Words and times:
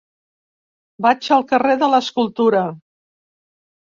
Vaig 1.05 1.27
al 1.35 1.43
carrer 1.51 1.75
de 1.83 1.91
l'Escultura. 1.93 2.63